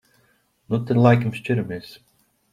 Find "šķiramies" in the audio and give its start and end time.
1.41-1.93